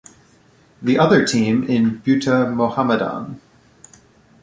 The 0.81 0.97
other 0.97 1.23
team 1.27 1.61
in 1.63 1.99
Bhutta 2.01 2.49
Mohammadan. 2.51 3.39